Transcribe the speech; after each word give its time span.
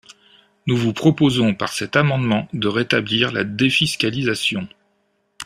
Nous 0.65 0.75
vous 0.77 0.93
proposons 0.93 1.53
par 1.53 1.69
cet 1.73 1.95
amendement 1.95 2.47
de 2.53 2.67
rétablir 2.67 3.31
la 3.31 3.43
défiscalisation. 3.43 4.67